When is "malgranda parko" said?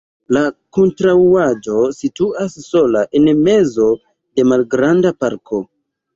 4.55-5.63